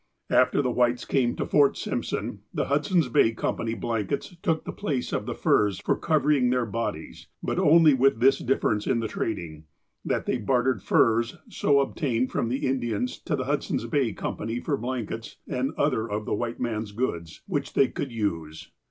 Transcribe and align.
After 0.31 0.63
the 0.63 0.71
Whites 0.71 1.05
came 1.05 1.35
to 1.35 1.45
Fort 1.45 1.77
Simpson, 1.77 2.39
the 2.51 2.65
Hudson's 2.65 3.07
Bay 3.07 3.33
Company 3.33 3.75
blankets 3.75 4.35
took 4.41 4.63
the 4.65 4.71
place 4.71 5.13
of 5.13 5.27
the 5.27 5.35
furs 5.35 5.79
for 5.79 5.95
cov 5.95 6.23
ering 6.23 6.49
their 6.49 6.65
bodies, 6.65 7.27
but 7.43 7.59
only 7.59 7.93
with 7.93 8.19
this 8.19 8.39
difference 8.39 8.87
in 8.87 8.99
the 8.99 9.07
trading, 9.07 9.65
that 10.03 10.25
they 10.25 10.39
bartered 10.39 10.81
furs 10.81 11.37
so 11.49 11.79
obtained 11.81 12.31
from 12.31 12.49
the 12.49 12.65
In 12.65 12.81
terior 12.81 13.23
to 13.25 13.35
the 13.35 13.45
Hudson's 13.45 13.85
Bay 13.85 14.11
Company 14.11 14.59
for 14.59 14.75
blankets 14.75 15.37
and 15.47 15.71
other 15.77 16.09
of 16.09 16.25
the 16.25 16.33
white 16.33 16.59
man's 16.59 16.93
goods, 16.93 17.43
which 17.45 17.73
they 17.73 17.87
could 17.87 18.11
use. 18.11 18.71